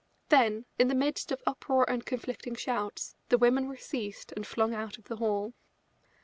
Then, 0.29 0.65
in 0.79 0.87
the 0.87 0.95
midst 0.95 1.31
of 1.31 1.43
uproar 1.45 1.87
and 1.87 2.03
conflicting 2.03 2.55
shouts, 2.55 3.13
the 3.29 3.37
women 3.37 3.67
were 3.67 3.77
seized 3.77 4.33
and 4.35 4.47
flung 4.47 4.73
out 4.73 4.97
of 4.97 5.03
the 5.03 5.17
hall. 5.17 5.53